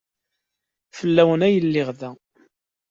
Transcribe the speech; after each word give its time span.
Fell-awent 0.97 1.45
ay 1.47 1.55
lliɣ 1.65 1.89
da. 1.99 2.11